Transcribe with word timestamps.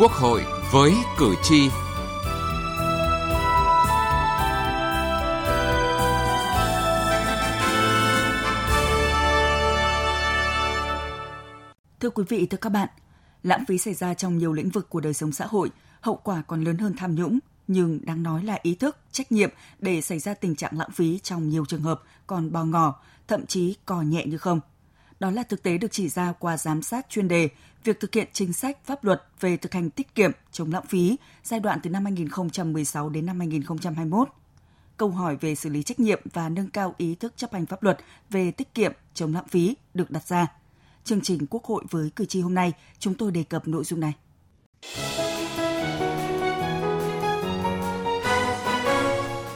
Quốc 0.00 0.12
hội 0.12 0.44
với 0.72 0.94
cử 1.18 1.34
tri. 1.42 1.68
Thưa 12.00 12.10
quý 12.10 12.24
vị, 12.28 12.46
thưa 12.46 12.58
các 12.60 12.70
bạn, 12.70 12.88
lãng 13.42 13.64
phí 13.68 13.78
xảy 13.78 13.94
ra 13.94 14.14
trong 14.14 14.38
nhiều 14.38 14.52
lĩnh 14.52 14.70
vực 14.70 14.90
của 14.90 15.00
đời 15.00 15.14
sống 15.14 15.32
xã 15.32 15.46
hội, 15.46 15.70
hậu 16.00 16.16
quả 16.16 16.42
còn 16.46 16.64
lớn 16.64 16.78
hơn 16.78 16.94
tham 16.96 17.14
nhũng, 17.14 17.38
nhưng 17.68 18.00
đáng 18.04 18.22
nói 18.22 18.44
là 18.44 18.58
ý 18.62 18.74
thức, 18.74 18.96
trách 19.12 19.32
nhiệm 19.32 19.50
để 19.78 20.00
xảy 20.00 20.18
ra 20.18 20.34
tình 20.34 20.56
trạng 20.56 20.78
lãng 20.78 20.90
phí 20.94 21.18
trong 21.18 21.48
nhiều 21.48 21.64
trường 21.64 21.82
hợp 21.82 22.02
còn 22.26 22.52
bò 22.52 22.64
ngỏ, 22.64 23.00
thậm 23.28 23.46
chí 23.46 23.76
cò 23.84 24.02
nhẹ 24.02 24.26
như 24.26 24.38
không. 24.38 24.60
Đó 25.20 25.30
là 25.30 25.42
thực 25.42 25.62
tế 25.62 25.78
được 25.78 25.88
chỉ 25.90 26.08
ra 26.08 26.32
qua 26.32 26.56
giám 26.56 26.82
sát 26.82 27.06
chuyên 27.08 27.28
đề 27.28 27.48
việc 27.84 28.00
thực 28.00 28.14
hiện 28.14 28.28
chính 28.32 28.52
sách 28.52 28.78
pháp 28.84 29.04
luật 29.04 29.22
về 29.40 29.56
thực 29.56 29.74
hành 29.74 29.90
tiết 29.90 30.14
kiệm 30.14 30.30
chống 30.52 30.72
lãng 30.72 30.86
phí 30.86 31.16
giai 31.44 31.60
đoạn 31.60 31.80
từ 31.82 31.90
năm 31.90 32.04
2016 32.04 33.08
đến 33.08 33.26
năm 33.26 33.38
2021. 33.38 34.28
Câu 34.96 35.10
hỏi 35.10 35.36
về 35.36 35.54
xử 35.54 35.68
lý 35.68 35.82
trách 35.82 36.00
nhiệm 36.00 36.20
và 36.32 36.48
nâng 36.48 36.70
cao 36.70 36.94
ý 36.98 37.14
thức 37.14 37.32
chấp 37.36 37.52
hành 37.52 37.66
pháp 37.66 37.82
luật 37.82 37.98
về 38.30 38.50
tiết 38.50 38.74
kiệm 38.74 38.92
chống 39.14 39.34
lãng 39.34 39.48
phí 39.48 39.76
được 39.94 40.10
đặt 40.10 40.26
ra. 40.26 40.46
Chương 41.04 41.20
trình 41.20 41.46
Quốc 41.50 41.64
hội 41.64 41.84
với 41.90 42.10
cử 42.16 42.24
tri 42.24 42.40
hôm 42.40 42.54
nay, 42.54 42.72
chúng 42.98 43.14
tôi 43.14 43.32
đề 43.32 43.42
cập 43.42 43.68
nội 43.68 43.84
dung 43.84 44.00
này. 44.00 44.12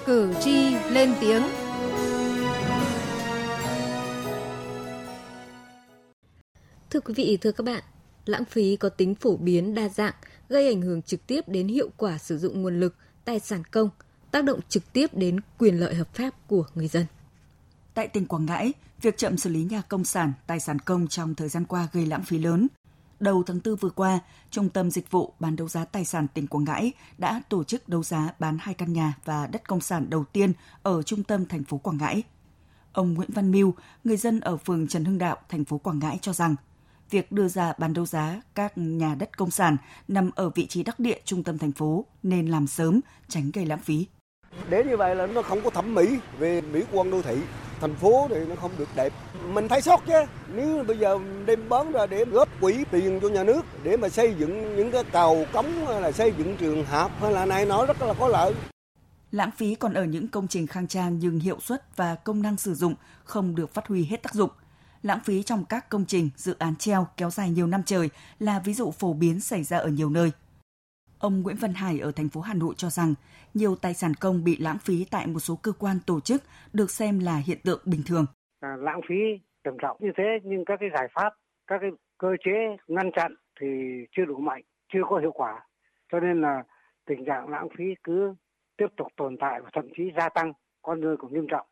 Cử 0.07 0.35
tri 0.41 0.75
lên 0.75 1.15
tiếng 1.21 1.43
Thưa 6.95 7.01
quý 7.01 7.15
vị, 7.15 7.39
thưa 7.41 7.53
các 7.53 7.65
bạn, 7.67 7.83
lãng 8.27 8.45
phí 8.45 8.77
có 8.77 8.89
tính 8.89 9.15
phổ 9.15 9.37
biến 9.37 9.75
đa 9.75 9.89
dạng, 9.89 10.15
gây 10.49 10.69
ảnh 10.69 10.83
hưởng 10.83 11.03
trực 11.03 11.27
tiếp 11.27 11.49
đến 11.49 11.69
hiệu 11.69 11.89
quả 11.97 12.19
sử 12.19 12.39
dụng 12.39 12.63
nguồn 12.63 12.81
lực, 12.81 12.95
tài 13.25 13.41
sản 13.41 13.65
công, 13.65 13.89
tác 14.31 14.45
động 14.45 14.61
trực 14.69 14.93
tiếp 14.93 15.15
đến 15.15 15.41
quyền 15.59 15.81
lợi 15.81 15.95
hợp 15.95 16.15
pháp 16.15 16.31
của 16.47 16.65
người 16.75 16.89
dân. 16.89 17.07
Tại 17.95 18.09
tỉnh 18.09 18.27
Quảng 18.27 18.47
Ngãi, 18.47 18.73
việc 19.03 19.17
chậm 19.17 19.37
xử 19.37 19.51
lý 19.51 19.65
nhà 19.65 19.83
công 19.89 20.05
sản, 20.05 20.33
tài 20.47 20.61
sản 20.61 20.79
công 20.79 21.09
trong 21.09 21.35
thời 21.35 21.49
gian 21.49 21.65
qua 21.65 21.89
gây 21.93 22.07
lãng 22.07 22.23
phí 22.23 22.39
lớn. 22.39 22.69
Đầu 23.21 23.43
tháng 23.47 23.61
4 23.65 23.77
vừa 23.77 23.91
qua, 23.91 24.21
Trung 24.51 24.69
tâm 24.69 24.91
Dịch 24.91 25.11
vụ 25.11 25.33
bán 25.41 25.57
đấu 25.57 25.69
giá 25.69 25.85
tài 25.85 26.05
sản 26.05 26.27
tỉnh 26.35 26.47
Quảng 26.47 26.65
Ngãi 26.65 26.93
đã 27.19 27.43
tổ 27.49 27.65
chức 27.65 27.89
đấu 27.89 28.03
giá 28.03 28.35
bán 28.39 28.59
hai 28.61 28.75
căn 28.75 28.93
nhà 28.93 29.15
và 29.25 29.47
đất 29.47 29.69
công 29.69 29.81
sản 29.81 30.11
đầu 30.11 30.25
tiên 30.25 30.53
ở 30.83 31.03
trung 31.03 31.23
tâm 31.23 31.47
thành 31.47 31.65
phố 31.65 31.79
Quảng 31.79 31.97
Ngãi. 31.97 32.23
Ông 32.93 33.15
Nguyễn 33.15 33.31
Văn 33.33 33.51
Miu, 33.51 33.75
người 34.05 34.17
dân 34.17 34.41
ở 34.41 34.57
phường 34.57 34.89
Trần 34.89 35.05
Hưng 35.05 35.19
Đạo, 35.19 35.37
thành 35.49 35.65
phố 35.65 35.79
Quảng 35.79 35.99
Ngãi 35.99 36.19
cho 36.23 36.33
rằng– 36.33 36.57
việc 37.11 37.33
đưa 37.33 37.49
ra 37.49 37.73
bán 37.79 37.95
đấu 37.95 38.07
giá 38.07 38.41
các 38.55 38.73
nhà 38.79 39.15
đất 39.15 39.37
công 39.37 39.51
sản 39.51 39.77
nằm 40.09 40.31
ở 40.35 40.51
vị 40.51 40.67
trí 40.67 40.83
đắc 40.83 41.01
địa 41.01 41.19
trung 41.25 41.45
tâm 41.45 41.59
thành 41.59 41.73
phố 41.73 42.05
nên 42.23 42.47
làm 42.47 42.67
sớm, 42.67 43.01
tránh 43.29 43.51
gây 43.55 43.67
lãng 43.67 43.79
phí. 43.79 44.07
Để 44.69 44.85
như 44.85 44.97
vậy 44.97 45.17
là 45.17 45.27
nó 45.27 45.43
không 45.43 45.61
có 45.65 45.71
thẩm 45.71 45.95
mỹ 45.95 46.19
về 46.39 46.61
mỹ 46.61 46.83
quan 46.93 47.11
đô 47.11 47.23
thị. 47.23 47.37
Thành 47.81 47.95
phố 47.95 48.27
thì 48.31 48.37
nó 48.49 48.55
không 48.57 48.71
được 48.79 48.89
đẹp. 48.97 49.13
Mình 49.53 49.69
thấy 49.69 49.81
sót 49.81 50.03
chứ. 50.07 50.21
Nếu 50.55 50.85
bây 50.85 50.99
giờ 50.99 51.19
đem 51.47 51.69
bán 51.69 51.93
ra 51.93 52.07
để 52.07 52.25
góp 52.25 52.49
quỹ 52.61 52.85
tiền 52.91 53.21
cho 53.23 53.29
nhà 53.29 53.45
nước 53.45 53.63
để 53.83 53.97
mà 53.97 54.09
xây 54.09 54.35
dựng 54.39 54.77
những 54.77 54.91
cái 54.91 55.05
cầu 55.05 55.47
cống 55.53 55.87
hay 55.87 56.01
là 56.01 56.13
xây 56.13 56.33
dựng 56.39 56.57
trường 56.57 56.85
học 56.85 57.13
hay 57.21 57.33
là 57.33 57.47
này 57.47 57.67
nó 57.67 57.87
rất 57.87 58.03
là 58.03 58.15
có 58.19 58.29
lợi. 58.29 58.55
Lãng 59.33 59.51
phí 59.57 59.75
còn 59.75 59.95
ở 59.95 60.05
những 60.05 60.29
công 60.29 60.49
trình 60.49 60.67
khang 60.67 60.87
trang 60.87 61.19
nhưng 61.19 61.41
hiệu 61.41 61.61
suất 61.61 61.97
và 61.97 62.15
công 62.15 62.43
năng 62.43 62.57
sử 62.57 62.75
dụng 62.75 62.95
không 63.25 63.55
được 63.55 63.75
phát 63.75 63.87
huy 63.87 64.05
hết 64.05 64.23
tác 64.23 64.35
dụng– 64.35 64.51
lãng 65.05 65.21
phí 65.25 65.43
trong 65.43 65.65
các 65.69 65.91
công 65.91 66.05
trình, 66.07 66.31
dự 66.37 66.57
án 66.59 66.77
treo 66.77 67.07
kéo 67.17 67.31
dài 67.31 67.51
nhiều 67.51 67.67
năm 67.67 67.83
trời 67.87 68.11
là 68.39 68.61
ví 68.65 68.75
dụ 68.75 68.91
phổ 68.91 69.13
biến 69.13 69.41
xảy 69.41 69.63
ra 69.63 69.79
ở 69.79 69.89
nhiều 69.89 70.11
nơi. 70.11 70.33
Ông 71.19 71.43
Nguyễn 71.43 71.57
Văn 71.57 71.73
Hải 71.73 72.01
ở 72.01 72.13
thành 72.13 72.29
phố 72.29 72.41
Hà 72.41 72.55
Nội 72.55 72.75
cho 72.77 72.91
rằng 72.91 73.15
nhiều 73.55 73.77
tài 73.77 73.95
sản 73.95 74.15
công 74.21 74.45
bị 74.45 74.57
lãng 74.57 74.79
phí 74.79 75.07
tại 75.11 75.27
một 75.27 75.41
số 75.41 75.57
cơ 75.63 75.73
quan 75.73 75.97
tổ 76.07 76.21
chức 76.21 76.43
được 76.73 76.91
xem 76.91 77.19
là 77.19 77.37
hiện 77.37 77.59
tượng 77.65 77.81
bình 77.85 78.03
thường. 78.07 78.27
À, 78.61 78.77
lãng 78.79 79.01
phí 79.09 79.15
trầm 79.65 79.75
trọng 79.83 79.97
như 80.01 80.11
thế 80.17 80.25
nhưng 80.45 80.65
các 80.65 80.77
cái 80.81 80.89
giải 80.95 81.09
pháp, 81.15 81.35
các 81.67 81.79
cái 81.81 81.91
cơ 82.19 82.29
chế 82.45 82.77
ngăn 82.89 83.11
chặn 83.17 83.35
thì 83.61 83.67
chưa 84.17 84.25
đủ 84.25 84.37
mạnh, 84.37 84.63
chưa 84.93 85.03
có 85.11 85.19
hiệu 85.19 85.33
quả. 85.33 85.67
Cho 86.13 86.21
nên 86.21 86.41
là 86.41 86.63
tình 87.07 87.25
trạng 87.27 87.49
lãng 87.49 87.69
phí 87.79 87.85
cứ 88.05 88.35
tiếp 88.77 88.87
tục 88.97 89.07
tồn 89.17 89.37
tại 89.41 89.61
và 89.65 89.71
thậm 89.73 89.85
chí 89.97 90.03
gia 90.17 90.29
tăng, 90.29 90.53
con 90.83 91.01
người 91.01 91.17
cũng 91.17 91.33
nghiêm 91.35 91.47
trọng. 91.51 91.67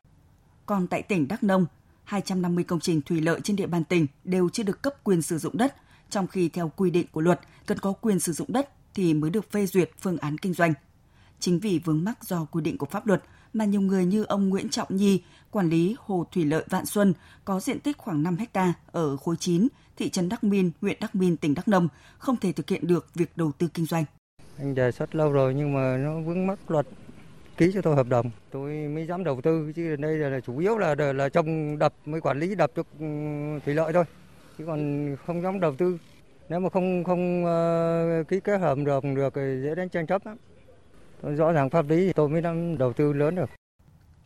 Còn 0.65 0.87
tại 0.87 1.03
tỉnh 1.03 1.27
Đắk 1.27 1.43
Nông, 1.43 1.65
250 2.03 2.63
công 2.63 2.79
trình 2.79 3.01
thủy 3.01 3.21
lợi 3.21 3.41
trên 3.43 3.55
địa 3.55 3.67
bàn 3.67 3.83
tỉnh 3.83 4.07
đều 4.23 4.49
chưa 4.49 4.63
được 4.63 4.81
cấp 4.81 4.93
quyền 5.03 5.21
sử 5.21 5.37
dụng 5.37 5.57
đất, 5.57 5.75
trong 6.09 6.27
khi 6.27 6.49
theo 6.49 6.71
quy 6.75 6.91
định 6.91 7.07
của 7.11 7.21
luật 7.21 7.39
cần 7.65 7.79
có 7.79 7.93
quyền 7.93 8.19
sử 8.19 8.33
dụng 8.33 8.53
đất 8.53 8.69
thì 8.93 9.13
mới 9.13 9.29
được 9.29 9.51
phê 9.51 9.65
duyệt 9.65 9.89
phương 9.99 10.17
án 10.17 10.37
kinh 10.37 10.53
doanh. 10.53 10.73
Chính 11.39 11.59
vì 11.59 11.79
vướng 11.79 12.03
mắc 12.03 12.23
do 12.23 12.45
quy 12.51 12.61
định 12.61 12.77
của 12.77 12.85
pháp 12.85 13.07
luật 13.07 13.23
mà 13.53 13.65
nhiều 13.65 13.81
người 13.81 14.05
như 14.05 14.23
ông 14.23 14.49
Nguyễn 14.49 14.69
Trọng 14.69 14.95
Nhi, 14.95 15.21
quản 15.51 15.69
lý 15.69 15.95
hồ 15.99 16.25
thủy 16.31 16.45
lợi 16.45 16.63
Vạn 16.69 16.85
Xuân 16.85 17.13
có 17.45 17.59
diện 17.59 17.79
tích 17.79 17.97
khoảng 17.97 18.23
5 18.23 18.37
hecta 18.37 18.73
ở 18.91 19.17
khối 19.17 19.35
9, 19.39 19.67
thị 19.97 20.09
trấn 20.09 20.29
Đắc 20.29 20.43
Min, 20.43 20.71
huyện 20.81 20.97
Đắc 21.01 21.15
Min, 21.15 21.37
tỉnh 21.37 21.53
Đắk 21.53 21.67
Nông 21.67 21.87
không 22.17 22.37
thể 22.37 22.51
thực 22.51 22.69
hiện 22.69 22.87
được 22.87 23.07
việc 23.15 23.31
đầu 23.37 23.51
tư 23.57 23.67
kinh 23.73 23.85
doanh. 23.85 24.05
Anh 24.57 24.75
đề 24.75 24.91
xuất 24.91 25.15
lâu 25.15 25.31
rồi 25.31 25.53
nhưng 25.53 25.73
mà 25.73 25.97
nó 25.97 26.21
vướng 26.21 26.47
mắc 26.47 26.71
luật 26.71 26.87
ký 27.65 27.71
cho 27.73 27.81
tôi 27.81 27.95
hợp 27.95 28.07
đồng. 28.07 28.31
Tôi 28.51 28.71
mới 28.71 29.07
dám 29.07 29.23
đầu 29.23 29.41
tư 29.41 29.71
chứ 29.75 29.95
đây 29.95 30.17
là, 30.17 30.39
chủ 30.39 30.57
yếu 30.57 30.77
là 30.77 30.95
là 30.95 31.29
trồng 31.29 31.79
đập 31.79 31.93
mới 32.05 32.21
quản 32.21 32.39
lý 32.39 32.55
đập 32.55 32.71
cho 32.75 32.83
ừ, 32.99 33.05
thủy 33.65 33.73
lợi 33.73 33.93
thôi. 33.93 34.03
Chứ 34.57 34.65
còn 34.65 35.15
không 35.25 35.41
dám 35.41 35.59
đầu 35.59 35.75
tư. 35.75 35.97
Nếu 36.49 36.59
mà 36.59 36.69
không 36.69 37.03
không 37.03 37.43
uh, 37.43 38.27
ký 38.27 38.39
kết 38.39 38.57
hợp 38.57 38.77
đồng 38.85 39.15
được 39.15 39.33
thì 39.35 39.41
dễ 39.63 39.75
đến 39.75 39.89
tranh 39.89 40.07
chấp 40.07 40.25
lắm. 40.25 40.37
Rõ 41.35 41.51
ràng 41.51 41.69
pháp 41.69 41.89
lý 41.89 42.07
thì 42.07 42.13
tôi 42.13 42.29
mới 42.29 42.41
dám 42.41 42.77
đầu 42.77 42.93
tư 42.93 43.13
lớn 43.13 43.35
được. 43.35 43.49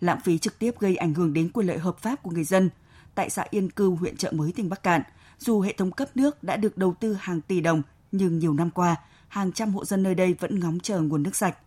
Lãng 0.01 0.19
phí 0.23 0.37
trực 0.37 0.59
tiếp 0.59 0.71
gây 0.79 0.95
ảnh 0.95 1.13
hưởng 1.13 1.33
đến 1.33 1.49
quyền 1.53 1.67
lợi 1.67 1.77
hợp 1.77 1.97
pháp 1.97 2.23
của 2.23 2.31
người 2.31 2.43
dân 2.43 2.69
tại 3.15 3.29
xã 3.29 3.45
Yên 3.49 3.69
Cư 3.69 3.89
huyện 3.89 4.17
Trợ 4.17 4.31
Mới 4.31 4.51
tỉnh 4.55 4.69
Bắc 4.69 4.83
Cạn. 4.83 5.01
Dù 5.37 5.61
hệ 5.61 5.73
thống 5.77 5.91
cấp 5.91 6.07
nước 6.15 6.43
đã 6.43 6.57
được 6.57 6.77
đầu 6.77 6.95
tư 6.99 7.17
hàng 7.19 7.41
tỷ 7.41 7.61
đồng 7.61 7.81
nhưng 8.11 8.39
nhiều 8.39 8.53
năm 8.53 8.69
qua 8.71 8.95
hàng 9.27 9.51
trăm 9.51 9.73
hộ 9.73 9.85
dân 9.85 10.03
nơi 10.03 10.15
đây 10.15 10.35
vẫn 10.39 10.59
ngóng 10.59 10.79
chờ 10.79 11.01
nguồn 11.01 11.23
nước 11.23 11.35
sạch 11.35 11.57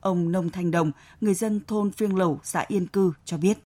Ông 0.00 0.32
Nông 0.32 0.50
Thanh 0.50 0.70
Đồng, 0.70 0.92
người 1.20 1.34
dân 1.34 1.60
thôn 1.66 1.90
Phiêng 1.90 2.16
Lầu, 2.16 2.40
xã 2.42 2.64
Yên 2.68 2.86
Cư 2.86 3.12
cho 3.24 3.36
biết. 3.38 3.58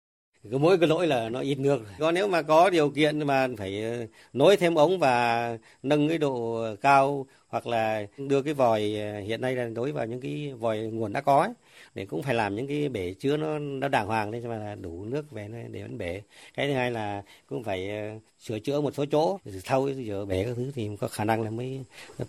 Cứ 0.50 0.59
mỗi 0.59 0.78
cái 0.78 0.88
lỗi 0.88 1.06
là 1.06 1.28
nó 1.28 1.41
ít 1.41 1.59
nước. 1.59 1.81
Còn 1.98 2.15
nếu 2.15 2.28
mà 2.28 2.43
có 2.43 2.70
điều 2.70 2.91
kiện 2.91 3.26
mà 3.26 3.48
phải 3.59 3.82
ờ, 3.82 4.06
nối 4.32 4.56
thêm 4.56 4.75
ống 4.75 4.98
và 4.98 5.59
nâng 5.82 6.09
cái 6.09 6.19
độ 6.19 6.60
cao 6.81 7.26
hoặc 7.48 7.66
là 7.66 8.06
đưa 8.16 8.42
cái 8.42 8.54
vòi 8.54 8.94
ờ, 8.94 9.21
hiện 9.21 9.41
nay 9.41 9.54
là 9.56 9.69
đối 9.75 9.92
vào 9.92 10.06
những 10.06 10.21
cái 10.21 10.53
vòi 10.59 10.78
nguồn 10.78 11.12
đã 11.12 11.21
có 11.21 11.41
ấy, 11.41 11.50
để 11.94 12.06
cũng 12.06 12.22
phải 12.22 12.34
làm 12.34 12.56
những 12.56 12.66
cái 12.66 12.88
bể 12.88 13.15
chứa 13.15 13.37
nó 13.37 13.59
nó 13.59 13.88
đàng 13.88 14.06
hoàng 14.06 14.31
để 14.31 14.41
mà 14.41 14.75
đủ 14.75 15.04
nước 15.04 15.31
về 15.31 15.48
để 15.71 15.82
vẫn 15.82 15.98
bể. 15.98 16.22
Cái 16.54 16.66
thứ 16.69 16.75
hai 16.75 16.91
là 16.91 17.22
cũng 17.48 17.65
phải 17.65 17.91
ờ, 17.91 18.19
sửa 18.38 18.59
chữa 18.59 18.81
một 18.81 18.94
số 18.94 19.04
chỗ, 19.10 19.38
thâu 19.65 19.91
rửa 20.06 20.25
bể 20.28 20.44
các 20.44 20.53
thứ 20.56 20.71
thì 20.75 20.91
có 21.00 21.09
khả 21.09 21.25
năng 21.25 21.42
là 21.42 21.50
mới 21.50 21.81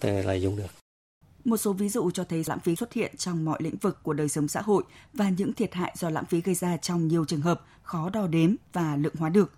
là 0.03 0.33
dùng 0.33 0.57
được. 0.57 0.82
Một 1.45 1.57
số 1.57 1.73
ví 1.73 1.89
dụ 1.89 2.11
cho 2.11 2.23
thấy 2.23 2.43
lãng 2.47 2.59
phí 2.59 2.75
xuất 2.75 2.93
hiện 2.93 3.17
trong 3.17 3.45
mọi 3.45 3.57
lĩnh 3.61 3.77
vực 3.77 4.03
của 4.03 4.13
đời 4.13 4.29
sống 4.29 4.47
xã 4.47 4.61
hội 4.61 4.83
và 5.13 5.29
những 5.29 5.53
thiệt 5.53 5.73
hại 5.73 5.95
do 5.97 6.09
lãng 6.09 6.25
phí 6.25 6.41
gây 6.41 6.55
ra 6.55 6.77
trong 6.77 7.07
nhiều 7.07 7.25
trường 7.25 7.41
hợp 7.41 7.61
khó 7.81 8.09
đo 8.09 8.27
đếm 8.27 8.55
và 8.73 8.95
lượng 8.95 9.15
hóa 9.19 9.29
được. 9.29 9.51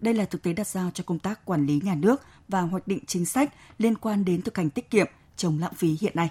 Đây 0.00 0.14
là 0.14 0.24
thực 0.24 0.42
tế 0.42 0.52
đặt 0.52 0.66
ra 0.66 0.90
cho 0.94 1.04
công 1.06 1.18
tác 1.18 1.44
quản 1.44 1.66
lý 1.66 1.80
nhà 1.84 1.94
nước 1.94 2.22
và 2.48 2.60
hoạch 2.60 2.88
định 2.88 3.04
chính 3.06 3.26
sách 3.26 3.54
liên 3.78 3.94
quan 3.94 4.24
đến 4.24 4.42
thực 4.42 4.56
hành 4.56 4.70
tiết 4.70 4.90
kiệm 4.90 5.06
chống 5.36 5.58
lãng 5.58 5.74
phí 5.74 5.96
hiện 6.00 6.12
nay. 6.16 6.28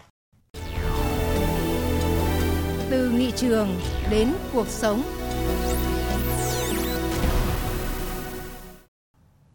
Từ 2.89 3.09
nghị 3.09 3.31
trường 3.35 3.79
đến 4.09 4.33
cuộc 4.53 4.67
sống. 4.67 5.03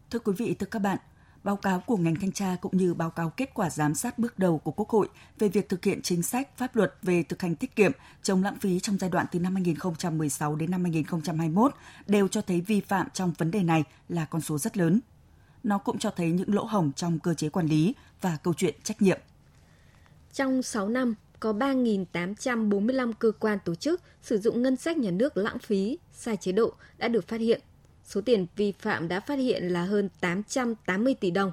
Thưa 0.09 0.19
quý 0.19 0.33
vị, 0.37 0.55
thưa 0.59 0.67
các 0.71 0.79
bạn, 0.79 0.97
báo 1.45 1.55
cáo 1.55 1.79
của 1.79 1.97
ngành 1.97 2.15
thanh 2.15 2.31
tra 2.31 2.55
cũng 2.61 2.77
như 2.77 2.93
báo 2.93 3.09
cáo 3.09 3.29
kết 3.29 3.53
quả 3.53 3.69
giám 3.69 3.95
sát 3.95 4.19
bước 4.19 4.39
đầu 4.39 4.57
của 4.57 4.71
Quốc 4.71 4.89
hội 4.89 5.09
về 5.39 5.47
việc 5.47 5.69
thực 5.69 5.83
hiện 5.83 6.01
chính 6.01 6.23
sách 6.23 6.57
pháp 6.57 6.75
luật 6.75 6.93
về 7.01 7.23
thực 7.23 7.41
hành 7.41 7.55
tiết 7.55 7.75
kiệm 7.75 7.91
chống 8.23 8.43
lãng 8.43 8.59
phí 8.59 8.79
trong 8.79 8.97
giai 8.97 9.09
đoạn 9.09 9.25
từ 9.31 9.39
năm 9.39 9.53
2016 9.53 10.55
đến 10.55 10.71
năm 10.71 10.83
2021 10.83 11.75
đều 12.07 12.27
cho 12.27 12.41
thấy 12.41 12.61
vi 12.61 12.81
phạm 12.81 13.07
trong 13.13 13.33
vấn 13.37 13.51
đề 13.51 13.63
này 13.63 13.83
là 14.09 14.25
con 14.25 14.41
số 14.41 14.57
rất 14.57 14.77
lớn. 14.77 14.99
Nó 15.63 15.77
cũng 15.77 15.99
cho 15.99 16.11
thấy 16.11 16.31
những 16.31 16.53
lỗ 16.53 16.63
hổng 16.63 16.91
trong 16.95 17.19
cơ 17.19 17.33
chế 17.33 17.49
quản 17.49 17.67
lý 17.67 17.95
và 18.21 18.37
câu 18.43 18.53
chuyện 18.53 18.75
trách 18.83 19.01
nhiệm. 19.01 19.19
Trong 20.33 20.63
6 20.63 20.89
năm, 20.89 21.15
có 21.39 21.53
3.845 21.53 23.13
cơ 23.13 23.31
quan 23.39 23.57
tổ 23.65 23.75
chức 23.75 24.01
sử 24.21 24.37
dụng 24.37 24.61
ngân 24.61 24.75
sách 24.75 24.97
nhà 24.97 25.11
nước 25.11 25.37
lãng 25.37 25.59
phí, 25.59 25.97
sai 26.13 26.37
chế 26.37 26.51
độ 26.51 26.73
đã 26.97 27.07
được 27.07 27.27
phát 27.27 27.41
hiện 27.41 27.61
Số 28.05 28.21
tiền 28.21 28.45
vi 28.55 28.73
phạm 28.79 29.07
đã 29.07 29.19
phát 29.19 29.39
hiện 29.39 29.63
là 29.63 29.83
hơn 29.83 30.09
880 30.19 31.15
tỷ 31.19 31.31
đồng. 31.31 31.51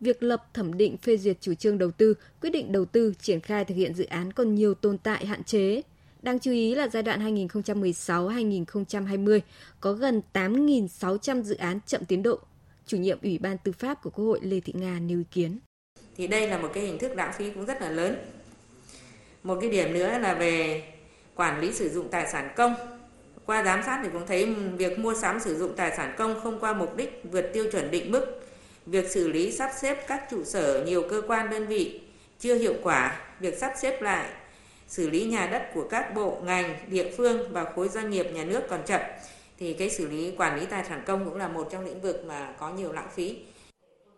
Việc 0.00 0.22
lập 0.22 0.46
thẩm 0.54 0.76
định 0.76 0.96
phê 0.96 1.16
duyệt 1.16 1.36
chủ 1.40 1.54
trương 1.54 1.78
đầu 1.78 1.90
tư, 1.90 2.14
quyết 2.40 2.50
định 2.50 2.72
đầu 2.72 2.84
tư, 2.84 3.14
triển 3.20 3.40
khai 3.40 3.64
thực 3.64 3.74
hiện 3.74 3.94
dự 3.94 4.04
án 4.04 4.32
còn 4.32 4.54
nhiều 4.54 4.74
tồn 4.74 4.98
tại 4.98 5.26
hạn 5.26 5.44
chế. 5.44 5.82
Đáng 6.22 6.38
chú 6.38 6.50
ý 6.50 6.74
là 6.74 6.88
giai 6.88 7.02
đoạn 7.02 7.46
2016-2020 7.46 9.40
có 9.80 9.92
gần 9.92 10.22
8.600 10.32 11.42
dự 11.42 11.54
án 11.54 11.78
chậm 11.86 12.04
tiến 12.04 12.22
độ. 12.22 12.38
Chủ 12.86 12.96
nhiệm 12.96 13.18
Ủy 13.22 13.38
ban 13.38 13.58
Tư 13.58 13.72
pháp 13.72 14.02
của 14.02 14.10
Quốc 14.10 14.24
hội 14.24 14.40
Lê 14.42 14.60
Thị 14.60 14.72
Nga 14.76 14.98
nêu 15.00 15.18
ý 15.18 15.24
kiến 15.30 15.58
thì 16.16 16.26
đây 16.26 16.48
là 16.48 16.58
một 16.58 16.68
cái 16.74 16.82
hình 16.82 16.98
thức 16.98 17.12
lãng 17.16 17.32
phí 17.38 17.50
cũng 17.50 17.66
rất 17.66 17.82
là 17.82 17.90
lớn. 17.90 18.16
Một 19.42 19.58
cái 19.60 19.70
điểm 19.70 19.92
nữa 19.92 20.18
là 20.18 20.34
về 20.34 20.82
quản 21.34 21.60
lý 21.60 21.72
sử 21.72 21.88
dụng 21.88 22.08
tài 22.10 22.26
sản 22.32 22.52
công. 22.56 22.74
Qua 23.46 23.64
giám 23.64 23.82
sát 23.86 24.00
thì 24.02 24.08
cũng 24.12 24.26
thấy 24.26 24.54
việc 24.54 24.98
mua 24.98 25.14
sắm 25.14 25.40
sử 25.40 25.56
dụng 25.58 25.72
tài 25.76 25.96
sản 25.96 26.14
công 26.18 26.40
không 26.40 26.60
qua 26.60 26.72
mục 26.72 26.96
đích 26.96 27.22
vượt 27.32 27.50
tiêu 27.52 27.64
chuẩn 27.72 27.90
định 27.90 28.12
mức, 28.12 28.40
việc 28.86 29.10
xử 29.10 29.28
lý 29.28 29.52
sắp 29.52 29.70
xếp 29.80 30.04
các 30.08 30.26
trụ 30.30 30.44
sở 30.44 30.84
nhiều 30.86 31.02
cơ 31.10 31.22
quan 31.26 31.50
đơn 31.50 31.66
vị 31.66 32.00
chưa 32.38 32.54
hiệu 32.54 32.74
quả, 32.82 33.20
việc 33.40 33.58
sắp 33.58 33.72
xếp 33.76 34.02
lại 34.02 34.30
xử 34.88 35.10
lý 35.10 35.24
nhà 35.24 35.48
đất 35.52 35.62
của 35.74 35.88
các 35.90 36.14
bộ, 36.14 36.38
ngành, 36.44 36.76
địa 36.88 37.10
phương 37.16 37.52
và 37.52 37.64
khối 37.64 37.88
doanh 37.88 38.10
nghiệp 38.10 38.26
nhà 38.32 38.44
nước 38.44 38.60
còn 38.68 38.80
chậm 38.86 39.00
thì 39.58 39.72
cái 39.72 39.90
xử 39.90 40.08
lý 40.08 40.30
quản 40.36 40.60
lý 40.60 40.66
tài 40.66 40.84
sản 40.84 41.02
công 41.06 41.24
cũng 41.24 41.36
là 41.36 41.48
một 41.48 41.68
trong 41.72 41.84
lĩnh 41.84 42.00
vực 42.00 42.24
mà 42.26 42.54
có 42.58 42.70
nhiều 42.70 42.92
lãng 42.92 43.08
phí. 43.14 43.38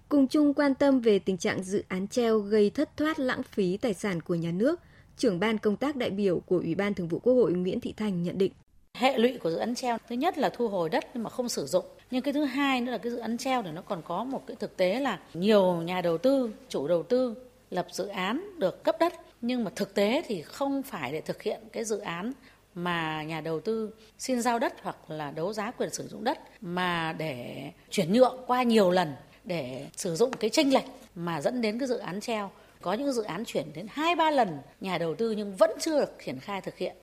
Cùng 0.09 0.29
chung 0.29 0.55
quan 0.55 0.75
tâm 0.75 1.01
về 1.01 1.19
tình 1.19 1.39
trạng 1.39 1.63
dự 1.63 1.85
án 1.89 2.09
treo 2.09 2.39
gây 2.39 2.71
thất 2.71 2.97
thoát 2.97 3.19
lãng 3.19 3.43
phí 3.43 3.77
tài 3.77 3.95
sản 3.95 4.21
của 4.21 4.35
nhà 4.35 4.51
nước, 4.51 4.81
trưởng 5.17 5.41
ban 5.41 5.59
công 5.59 5.77
tác 5.77 5.97
đại 5.97 6.11
biểu 6.11 6.41
của 6.41 6.59
Ủy 6.59 6.75
ban 6.75 6.95
Thường 6.95 7.09
vụ 7.09 7.19
Quốc 7.19 7.35
hội 7.35 7.53
Nguyễn 7.53 7.81
Thị 7.81 7.95
Thành 7.97 8.23
nhận 8.23 8.39
định. 8.39 8.53
Hệ 8.99 9.19
lụy 9.19 9.39
của 9.39 9.51
dự 9.51 9.57
án 9.57 9.75
treo 9.75 9.99
thứ 10.09 10.15
nhất 10.15 10.39
là 10.39 10.51
thu 10.51 10.69
hồi 10.69 10.89
đất 10.89 11.05
nhưng 11.15 11.23
mà 11.23 11.31
không 11.31 11.49
sử 11.49 11.67
dụng. 11.67 11.85
Nhưng 12.11 12.23
cái 12.23 12.33
thứ 12.33 12.45
hai 12.45 12.81
nữa 12.81 12.93
là 12.93 12.99
cái 12.99 13.13
dự 13.13 13.19
án 13.19 13.39
treo 13.39 13.63
thì 13.63 13.71
nó 13.71 13.83
còn 13.83 14.03
có 14.03 14.25
một 14.25 14.43
cái 14.47 14.57
thực 14.61 14.77
tế 14.77 15.01
là 15.01 15.19
nhiều 15.35 15.75
nhà 15.75 16.01
đầu 16.01 16.19
tư, 16.19 16.51
chủ 16.69 16.89
đầu 16.89 17.03
tư 17.03 17.35
lập 17.71 17.87
dự 17.91 18.07
án 18.07 18.59
được 18.59 18.85
cấp 18.85 18.97
đất 19.01 19.13
nhưng 19.41 19.65
mà 19.65 19.71
thực 19.77 19.95
tế 19.95 20.23
thì 20.27 20.43
không 20.43 20.83
phải 20.83 21.13
để 21.13 21.21
thực 21.21 21.43
hiện 21.43 21.61
cái 21.73 21.85
dự 21.85 21.99
án 21.99 22.33
mà 22.75 23.23
nhà 23.23 23.41
đầu 23.41 23.61
tư 23.61 23.91
xin 24.19 24.43
giao 24.43 24.59
đất 24.59 24.75
hoặc 24.83 24.97
là 25.09 25.31
đấu 25.31 25.53
giá 25.53 25.71
quyền 25.71 25.91
sử 25.91 26.09
dụng 26.09 26.25
đất 26.25 26.39
mà 26.61 27.15
để 27.19 27.71
chuyển 27.91 28.13
nhượng 28.13 28.37
qua 28.47 28.63
nhiều 28.63 28.91
lần 28.91 29.15
để 29.45 29.87
sử 29.97 30.17
dụng 30.17 30.33
cái 30.33 30.51
tranh 30.51 30.73
lệch 30.73 30.85
mà 31.15 31.41
dẫn 31.41 31.61
đến 31.61 31.79
cái 31.79 31.89
dự 31.89 31.99
án 31.99 32.21
treo. 32.21 32.51
Có 32.83 32.93
những 32.93 33.13
dự 33.13 33.23
án 33.23 33.45
chuyển 33.45 33.73
đến 33.75 33.87
hai 33.91 34.17
ba 34.17 34.31
lần 34.31 34.59
nhà 34.81 34.99
đầu 34.99 35.15
tư 35.15 35.31
nhưng 35.31 35.57
vẫn 35.57 35.71
chưa 35.81 36.01
được 36.01 36.13
triển 36.25 36.41
khai 36.41 36.61
thực 36.61 36.77
hiện. 36.77 36.97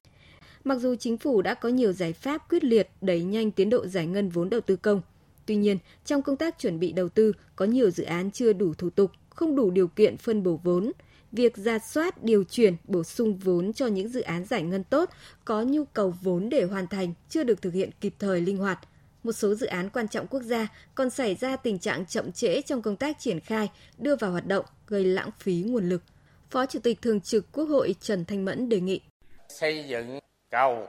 Mặc 0.66 0.80
dù 0.80 0.96
chính 0.96 1.18
phủ 1.18 1.42
đã 1.42 1.54
có 1.54 1.70
nhiều 1.70 1.94
giải 1.94 2.14
pháp 2.14 2.50
quyết 2.50 2.64
liệt 2.64 2.90
đẩy 3.02 3.24
nhanh 3.24 3.52
tiến 3.52 3.70
độ 3.70 3.88
giải 3.88 4.08
ngân 4.08 4.30
vốn 4.30 4.50
đầu 4.50 4.62
tư 4.62 4.76
công, 4.76 5.02
tuy 5.46 5.56
nhiên 5.56 5.78
trong 6.06 6.22
công 6.22 6.38
tác 6.38 6.60
chuẩn 6.60 6.80
bị 6.80 6.92
đầu 6.92 7.10
tư 7.10 7.32
có 7.56 7.66
nhiều 7.66 7.92
dự 7.92 8.04
án 8.04 8.32
chưa 8.32 8.54
đủ 8.54 8.74
thủ 8.74 8.90
tục, 8.90 9.12
không 9.30 9.56
đủ 9.56 9.72
điều 9.72 9.88
kiện 9.88 10.18
phân 10.18 10.44
bổ 10.44 10.60
vốn, 10.64 10.92
việc 11.32 11.58
ra 11.58 11.80
soát, 11.80 12.24
điều 12.24 12.44
chuyển, 12.44 12.76
bổ 12.84 13.04
sung 13.04 13.38
vốn 13.38 13.74
cho 13.74 13.88
những 13.88 14.10
dự 14.10 14.22
án 14.22 14.46
giải 14.46 14.64
ngân 14.64 14.84
tốt 14.84 15.10
có 15.46 15.62
nhu 15.62 15.86
cầu 15.86 16.14
vốn 16.22 16.50
để 16.50 16.64
hoàn 16.64 16.88
thành 16.88 17.14
chưa 17.30 17.44
được 17.44 17.62
thực 17.62 17.74
hiện 17.74 17.90
kịp 18.02 18.14
thời 18.20 18.42
linh 18.42 18.58
hoạt. 18.58 18.80
Một 19.24 19.32
số 19.32 19.56
dự 19.56 19.68
án 19.68 19.90
quan 19.90 20.08
trọng 20.08 20.28
quốc 20.28 20.42
gia 20.42 20.68
còn 20.96 21.10
xảy 21.10 21.36
ra 21.36 21.56
tình 21.56 21.80
trạng 21.80 22.06
chậm 22.06 22.32
trễ 22.32 22.62
trong 22.62 22.82
công 22.82 22.96
tác 22.96 23.20
triển 23.20 23.40
khai, 23.40 23.70
đưa 23.98 24.16
vào 24.16 24.32
hoạt 24.32 24.48
động, 24.48 24.66
gây 24.88 25.06
lãng 25.06 25.30
phí 25.40 25.64
nguồn 25.68 25.90
lực. 25.90 26.02
Phó 26.50 26.66
Chủ 26.66 26.80
tịch 26.80 27.02
Thường 27.02 27.22
trực 27.22 27.52
Quốc 27.52 27.66
hội 27.66 27.96
Trần 28.02 28.26
Thanh 28.26 28.46
Mẫn 28.46 28.70
đề 28.70 28.80
nghị. 28.80 29.02
Xây 29.50 29.86
dựng 29.90 30.20
cầu, 30.56 30.88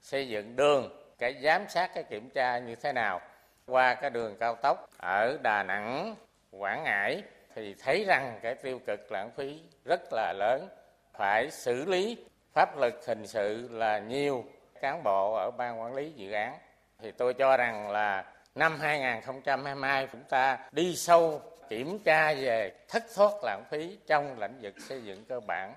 xây 0.00 0.28
dựng 0.28 0.56
đường, 0.56 0.90
cái 1.18 1.34
giám 1.42 1.68
sát, 1.68 1.90
cái 1.94 2.04
kiểm 2.04 2.30
tra 2.30 2.58
như 2.58 2.74
thế 2.74 2.92
nào. 2.92 3.20
Qua 3.66 3.94
cái 3.94 4.10
đường 4.10 4.36
cao 4.40 4.54
tốc 4.54 4.90
ở 4.98 5.38
Đà 5.42 5.62
Nẵng, 5.62 6.14
Quảng 6.50 6.84
Ngãi 6.84 7.22
thì 7.54 7.74
thấy 7.74 8.04
rằng 8.04 8.38
cái 8.42 8.54
tiêu 8.54 8.80
cực 8.86 9.12
lãng 9.12 9.30
phí 9.36 9.62
rất 9.84 10.00
là 10.12 10.32
lớn. 10.32 10.68
Phải 11.12 11.50
xử 11.50 11.84
lý 11.84 12.16
pháp 12.52 12.78
lực 12.78 13.06
hình 13.06 13.26
sự 13.26 13.68
là 13.72 13.98
nhiều. 13.98 14.44
Cán 14.80 15.02
bộ 15.02 15.34
ở 15.34 15.50
ban 15.50 15.80
quản 15.80 15.94
lý 15.94 16.12
dự 16.12 16.32
án 16.32 16.58
thì 16.98 17.12
tôi 17.12 17.34
cho 17.34 17.56
rằng 17.56 17.90
là 17.90 18.24
năm 18.54 18.80
2022 18.80 20.08
chúng 20.12 20.24
ta 20.28 20.58
đi 20.72 20.96
sâu 20.96 21.42
kiểm 21.68 21.98
tra 21.98 22.34
về 22.34 22.72
thất 22.88 23.02
thoát 23.16 23.32
lãng 23.42 23.64
phí 23.70 23.98
trong 24.06 24.38
lĩnh 24.38 24.58
vực 24.60 24.74
xây 24.78 25.02
dựng 25.04 25.24
cơ 25.24 25.40
bản 25.40 25.74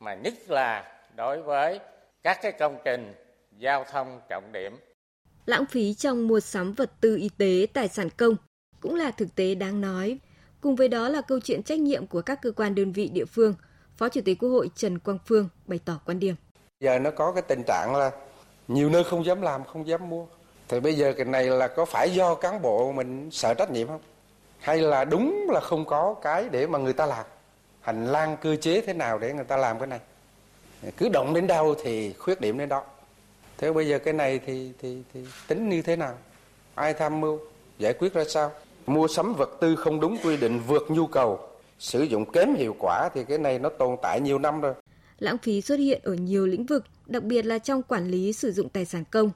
mà 0.00 0.14
nhất 0.14 0.34
là 0.48 0.92
đối 1.16 1.42
với 1.42 1.80
các 2.22 2.38
cái 2.42 2.52
công 2.52 2.78
trình 2.84 3.14
giao 3.58 3.84
thông 3.84 4.20
trọng 4.28 4.52
điểm. 4.52 4.76
Lãng 5.46 5.66
phí 5.66 5.94
trong 5.94 6.28
mua 6.28 6.40
sắm 6.40 6.72
vật 6.72 6.90
tư 7.00 7.16
y 7.16 7.28
tế, 7.28 7.66
tài 7.72 7.88
sản 7.88 8.10
công 8.10 8.36
cũng 8.80 8.94
là 8.94 9.10
thực 9.10 9.34
tế 9.34 9.54
đáng 9.54 9.80
nói 9.80 10.18
Cùng 10.62 10.76
với 10.76 10.88
đó 10.88 11.08
là 11.08 11.20
câu 11.20 11.40
chuyện 11.40 11.62
trách 11.62 11.78
nhiệm 11.78 12.06
của 12.06 12.22
các 12.22 12.42
cơ 12.42 12.52
quan 12.56 12.74
đơn 12.74 12.92
vị 12.92 13.08
địa 13.08 13.24
phương. 13.24 13.54
Phó 13.96 14.08
Chủ 14.08 14.20
tịch 14.24 14.38
Quốc 14.38 14.48
hội 14.48 14.70
Trần 14.74 14.98
Quang 14.98 15.18
Phương 15.26 15.48
bày 15.66 15.80
tỏ 15.84 16.00
quan 16.06 16.18
điểm. 16.18 16.34
Giờ 16.80 16.98
nó 16.98 17.10
có 17.10 17.32
cái 17.32 17.42
tình 17.42 17.62
trạng 17.66 17.96
là 17.96 18.10
nhiều 18.68 18.90
nơi 18.90 19.04
không 19.04 19.24
dám 19.24 19.42
làm, 19.42 19.64
không 19.64 19.86
dám 19.86 20.08
mua. 20.08 20.26
Thì 20.68 20.80
bây 20.80 20.94
giờ 20.94 21.12
cái 21.16 21.24
này 21.24 21.44
là 21.44 21.68
có 21.68 21.84
phải 21.84 22.10
do 22.10 22.34
cán 22.34 22.62
bộ 22.62 22.92
mình 22.92 23.30
sợ 23.30 23.54
trách 23.54 23.70
nhiệm 23.70 23.88
không? 23.88 24.00
Hay 24.58 24.78
là 24.78 25.04
đúng 25.04 25.46
là 25.50 25.60
không 25.60 25.84
có 25.84 26.14
cái 26.22 26.48
để 26.50 26.66
mà 26.66 26.78
người 26.78 26.92
ta 26.92 27.06
làm? 27.06 27.26
Hành 27.80 28.06
lang 28.06 28.36
cơ 28.40 28.56
chế 28.56 28.80
thế 28.80 28.92
nào 28.92 29.18
để 29.18 29.32
người 29.32 29.44
ta 29.44 29.56
làm 29.56 29.78
cái 29.78 29.86
này? 29.86 30.00
Cứ 30.96 31.08
động 31.08 31.34
đến 31.34 31.46
đâu 31.46 31.74
thì 31.82 32.12
khuyết 32.12 32.40
điểm 32.40 32.58
đến 32.58 32.68
đó. 32.68 32.84
Thế 33.58 33.72
bây 33.72 33.88
giờ 33.88 33.98
cái 33.98 34.14
này 34.14 34.40
thì, 34.46 34.72
thì, 34.78 35.02
thì 35.14 35.20
tính 35.48 35.68
như 35.68 35.82
thế 35.82 35.96
nào? 35.96 36.14
Ai 36.74 36.94
tham 36.94 37.20
mưu? 37.20 37.38
Giải 37.78 37.92
quyết 37.92 38.14
ra 38.14 38.24
sao? 38.24 38.52
mua 38.86 39.08
sắm 39.08 39.34
vật 39.34 39.50
tư 39.60 39.76
không 39.76 40.00
đúng 40.00 40.16
quy 40.24 40.36
định 40.36 40.60
vượt 40.66 40.82
nhu 40.88 41.06
cầu, 41.06 41.40
sử 41.78 42.02
dụng 42.02 42.32
kém 42.32 42.54
hiệu 42.54 42.76
quả 42.78 43.08
thì 43.14 43.24
cái 43.24 43.38
này 43.38 43.58
nó 43.58 43.68
tồn 43.68 43.96
tại 44.02 44.20
nhiều 44.20 44.38
năm 44.38 44.60
rồi. 44.60 44.74
Lãng 45.18 45.38
phí 45.38 45.60
xuất 45.60 45.76
hiện 45.76 46.00
ở 46.04 46.14
nhiều 46.14 46.46
lĩnh 46.46 46.66
vực, 46.66 46.84
đặc 47.06 47.22
biệt 47.22 47.46
là 47.46 47.58
trong 47.58 47.82
quản 47.82 48.10
lý 48.10 48.32
sử 48.32 48.52
dụng 48.52 48.68
tài 48.68 48.84
sản 48.84 49.04
công. 49.10 49.30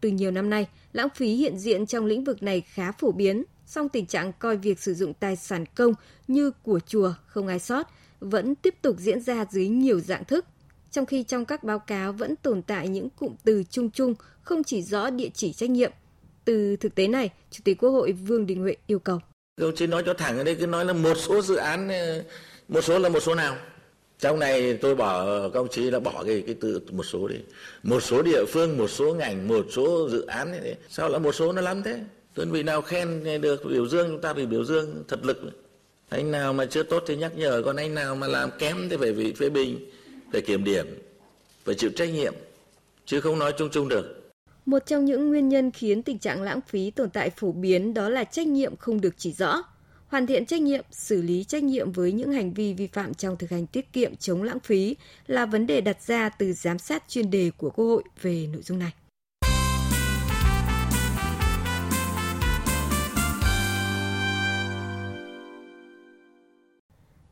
Từ 0.00 0.08
nhiều 0.08 0.30
năm 0.30 0.50
nay, 0.50 0.68
lãng 0.92 1.08
phí 1.14 1.34
hiện 1.34 1.58
diện 1.58 1.86
trong 1.86 2.06
lĩnh 2.06 2.24
vực 2.24 2.42
này 2.42 2.60
khá 2.60 2.92
phổ 2.92 3.12
biến, 3.12 3.44
song 3.66 3.88
tình 3.88 4.06
trạng 4.06 4.32
coi 4.38 4.56
việc 4.56 4.80
sử 4.80 4.94
dụng 4.94 5.14
tài 5.14 5.36
sản 5.36 5.64
công 5.74 5.92
như 6.28 6.50
của 6.62 6.80
chùa 6.86 7.14
không 7.26 7.46
ai 7.46 7.58
sót 7.58 7.90
vẫn 8.20 8.54
tiếp 8.54 8.74
tục 8.82 8.96
diễn 8.98 9.20
ra 9.20 9.44
dưới 9.50 9.68
nhiều 9.68 10.00
dạng 10.00 10.24
thức, 10.24 10.44
trong 10.96 11.06
khi 11.06 11.22
trong 11.22 11.44
các 11.44 11.64
báo 11.64 11.78
cáo 11.78 12.12
vẫn 12.12 12.36
tồn 12.36 12.62
tại 12.62 12.88
những 12.88 13.10
cụm 13.10 13.34
từ 13.44 13.64
chung 13.70 13.90
chung 13.90 14.14
không 14.42 14.64
chỉ 14.64 14.82
rõ 14.82 15.10
địa 15.10 15.28
chỉ 15.34 15.52
trách 15.52 15.70
nhiệm– 15.70 15.92
từ 16.46 16.76
thực 16.76 16.94
tế 16.94 17.08
này, 17.08 17.30
Chủ 17.50 17.60
tịch 17.64 17.78
Quốc 17.78 17.90
hội 17.90 18.12
Vương 18.12 18.46
Đình 18.46 18.60
Huệ 18.60 18.76
yêu 18.86 18.98
cầu. 18.98 19.20
Công 19.60 19.74
chí 19.74 19.86
nói 19.86 20.02
cho 20.06 20.14
thẳng 20.14 20.38
ở 20.38 20.44
đây 20.44 20.54
cứ 20.54 20.66
nói 20.66 20.84
là 20.84 20.92
một 20.92 21.16
số 21.16 21.42
dự 21.42 21.56
án, 21.56 21.90
một 22.68 22.84
số 22.84 22.98
là 22.98 23.08
một 23.08 23.20
số 23.20 23.34
nào. 23.34 23.56
Trong 24.18 24.38
này 24.38 24.76
tôi 24.76 24.94
bỏ 24.94 25.48
công 25.48 25.68
chí 25.68 25.90
là 25.90 26.00
bỏ 26.00 26.24
cái 26.26 26.42
cái 26.46 26.54
từ 26.60 26.80
một 26.92 27.02
số 27.02 27.28
đi. 27.28 27.36
Một 27.82 28.02
số 28.02 28.22
địa 28.22 28.44
phương, 28.48 28.78
một 28.78 28.88
số 28.88 29.14
ngành, 29.14 29.48
một 29.48 29.66
số 29.70 30.08
dự 30.08 30.26
án 30.26 30.50
này. 30.50 30.76
Sao 30.88 31.08
là 31.08 31.18
một 31.18 31.34
số 31.34 31.52
nó 31.52 31.62
lắm 31.62 31.82
thế? 31.82 32.00
Đơn 32.36 32.50
vị 32.50 32.62
nào 32.62 32.82
khen 32.82 33.24
được 33.40 33.64
biểu 33.64 33.88
dương 33.88 34.08
chúng 34.10 34.20
ta 34.20 34.34
phải 34.34 34.46
biểu 34.46 34.64
dương 34.64 35.04
thật 35.08 35.24
lực. 35.24 35.38
Anh 36.08 36.30
nào 36.30 36.52
mà 36.52 36.66
chưa 36.66 36.82
tốt 36.82 37.04
thì 37.06 37.16
nhắc 37.16 37.32
nhở, 37.36 37.62
còn 37.64 37.76
anh 37.76 37.94
nào 37.94 38.16
mà 38.16 38.26
làm 38.26 38.50
kém 38.58 38.88
thì 38.88 38.96
phải 38.96 39.12
bị 39.12 39.32
phê 39.32 39.50
bình, 39.50 39.90
phải 40.32 40.40
kiểm 40.40 40.64
điểm, 40.64 40.86
phải 41.64 41.74
chịu 41.74 41.90
trách 41.96 42.10
nhiệm, 42.12 42.34
chứ 43.04 43.20
không 43.20 43.38
nói 43.38 43.52
chung 43.58 43.68
chung 43.72 43.88
được. 43.88 44.30
Một 44.66 44.86
trong 44.86 45.04
những 45.04 45.28
nguyên 45.28 45.48
nhân 45.48 45.70
khiến 45.70 46.02
tình 46.02 46.18
trạng 46.18 46.42
lãng 46.42 46.60
phí 46.60 46.90
tồn 46.90 47.10
tại 47.10 47.30
phổ 47.30 47.52
biến 47.52 47.94
đó 47.94 48.08
là 48.08 48.24
trách 48.24 48.46
nhiệm 48.46 48.76
không 48.76 49.00
được 49.00 49.14
chỉ 49.18 49.32
rõ. 49.32 49.62
Hoàn 50.06 50.26
thiện 50.26 50.46
trách 50.46 50.60
nhiệm, 50.60 50.84
xử 50.90 51.22
lý 51.22 51.44
trách 51.44 51.62
nhiệm 51.62 51.92
với 51.92 52.12
những 52.12 52.32
hành 52.32 52.54
vi 52.54 52.74
vi 52.74 52.86
phạm 52.86 53.14
trong 53.14 53.36
thực 53.36 53.50
hành 53.50 53.66
tiết 53.66 53.92
kiệm 53.92 54.16
chống 54.16 54.42
lãng 54.42 54.60
phí 54.60 54.96
là 55.26 55.46
vấn 55.46 55.66
đề 55.66 55.80
đặt 55.80 56.02
ra 56.02 56.28
từ 56.28 56.52
giám 56.52 56.78
sát 56.78 57.04
chuyên 57.08 57.30
đề 57.30 57.50
của 57.56 57.70
Quốc 57.70 57.84
hội 57.84 58.02
về 58.22 58.48
nội 58.52 58.62
dung 58.62 58.78
này. 58.78 58.92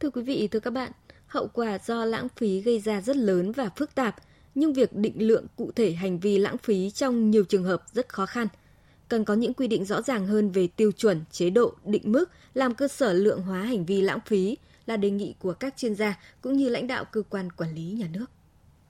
Thưa 0.01 0.11
quý 0.11 0.23
vị, 0.23 0.49
thưa 0.51 0.61
các 0.61 0.71
bạn, 0.71 0.93
hậu 1.35 1.49
quả 1.53 1.79
do 1.87 2.05
lãng 2.05 2.29
phí 2.37 2.61
gây 2.61 2.81
ra 2.81 3.01
rất 3.01 3.17
lớn 3.17 3.53
và 3.53 3.71
phức 3.77 3.95
tạp– 3.95 4.17
nhưng 4.55 4.73
việc 4.73 4.97
định 4.97 5.27
lượng 5.27 5.47
cụ 5.57 5.73
thể 5.77 5.93
hành 5.93 6.19
vi 6.19 6.39
lãng 6.39 6.59
phí 6.59 6.91
trong 6.91 7.31
nhiều 7.31 7.45
trường 7.45 7.65
hợp 7.65 7.83
rất 7.93 8.09
khó 8.09 8.27
khăn. 8.27 8.49
Cần 9.09 9.25
có 9.25 9.35
những 9.35 9.55
quy 9.55 9.69
định 9.69 9.85
rõ 9.85 10.03
ràng 10.03 10.27
hơn 10.27 10.51
về 10.51 10.67
tiêu 10.67 10.93
chuẩn, 10.93 11.25
chế 11.31 11.51
độ, 11.51 11.75
định 11.85 12.13
mức 12.13 12.31
làm 12.55 12.75
cơ 12.75 12.89
sở 12.89 13.13
lượng 13.13 13.43
hóa 13.43 13.63
hành 13.63 13.85
vi 13.85 14.03
lãng 14.03 14.19
phí 14.27 14.57
là 14.87 14.97
đề 14.97 15.11
nghị 15.11 15.35
của 15.39 15.53
các 15.53 15.77
chuyên 15.77 15.95
gia 15.95 16.19
cũng 16.41 16.57
như 16.57 16.69
lãnh 16.69 16.87
đạo 16.87 17.05
cơ 17.05 17.23
quan 17.31 17.53
quản 17.53 17.75
lý 17.75 17.83
nhà 17.83 18.09
nước. 18.13 18.27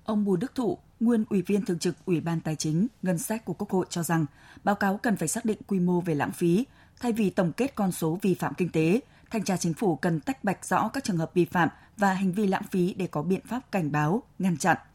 Ông 0.05 0.25
Bùi 0.25 0.37
Đức 0.37 0.55
Thụ, 0.55 0.79
nguyên 1.01 1.25
Ủy 1.31 1.43
viên 1.43 1.65
Thường 1.65 1.79
trực 1.79 1.95
Ủy 2.05 2.21
ban 2.21 2.41
Tài 2.41 2.57
chính, 2.57 2.87
Ngân 3.03 3.19
sách 3.19 3.45
của 3.45 3.53
Quốc 3.53 3.71
hội 3.71 3.87
cho 3.91 4.03
rằng 4.03 4.27
báo 4.65 4.75
cáo 4.75 4.97
cần 5.03 5.17
phải 5.17 5.29
xác 5.29 5.45
định 5.45 5.59
quy 5.67 5.81
mô 5.81 6.01
về 6.01 6.15
lãng 6.15 6.33
phí, 6.33 6.65
thay 7.01 7.13
vì 7.13 7.31
tổng 7.31 7.53
kết 7.53 7.75
con 7.75 7.93
số 7.93 8.19
vi 8.23 8.35
phạm 8.35 8.55
kinh 8.55 8.69
tế, 8.69 9.01
thanh 9.31 9.45
tra 9.45 9.57
chính 9.57 9.75
phủ 9.75 9.97
cần 9.97 10.21
tách 10.21 10.45
bạch 10.45 10.65
rõ 10.65 10.89
các 10.89 11.05
trường 11.05 11.17
hợp 11.17 11.31
vi 11.35 11.45
phạm 11.45 11.69
và 11.97 12.13
hành 12.13 12.33
vi 12.33 12.47
lãng 12.47 12.65
phí 12.71 12.95
để 12.95 13.07
có 13.07 13.23
biện 13.23 13.41
pháp 13.47 13.61
cảnh 13.73 13.93
báo, 13.93 14.23
ngăn 14.39 14.57
chặn– 14.57 14.77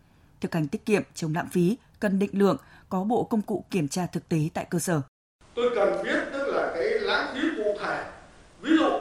thực 0.41 0.53
hành 0.53 0.67
tiết 0.67 0.85
kiệm 0.85 1.01
chống 1.15 1.35
lãng 1.35 1.47
phí 1.51 1.77
cần 1.99 2.19
định 2.19 2.29
lượng, 2.33 2.57
có 2.89 3.03
bộ 3.03 3.23
công 3.23 3.41
cụ 3.41 3.65
kiểm 3.71 3.87
tra 3.87 4.05
thực 4.05 4.29
tế 4.29 4.37
tại 4.53 4.65
cơ 4.69 4.79
sở. 4.79 5.01
Tôi 5.55 5.71
cần 5.75 6.03
biết 6.03 6.19
tức 6.33 6.47
là 6.47 6.71
cái 6.75 6.99
lãng 6.99 7.35
phí 7.35 7.47
cụ 7.57 7.77
thể. 7.79 8.05
Ví 8.61 8.77
dụ 8.77 8.99